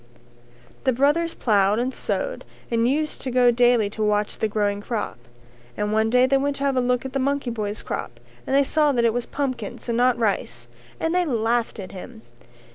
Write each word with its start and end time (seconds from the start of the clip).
The 0.83 0.93
brothers 0.93 1.35
ploughed 1.35 1.77
and 1.77 1.93
sowed 1.93 2.43
and 2.71 2.87
used 2.87 3.21
to 3.21 3.29
go 3.29 3.51
daily 3.51 3.87
to 3.91 4.01
watch 4.01 4.39
the 4.39 4.47
growing 4.47 4.81
crop, 4.81 5.19
and 5.77 5.93
one 5.93 6.09
day 6.09 6.25
they 6.25 6.37
went 6.37 6.55
to 6.55 6.63
have 6.63 6.75
a 6.75 6.81
look 6.81 7.05
at 7.05 7.13
the 7.13 7.19
monkey 7.19 7.51
boy's 7.51 7.83
crop 7.83 8.19
and 8.47 8.55
they 8.55 8.63
saw 8.63 8.91
that 8.93 9.05
it 9.05 9.13
was 9.13 9.27
pumpkins 9.27 9.87
and 9.89 9.97
not 9.99 10.17
rice 10.17 10.65
and 10.99 11.13
they 11.13 11.23
laughed 11.23 11.77
at 11.79 11.91
him. 11.91 12.23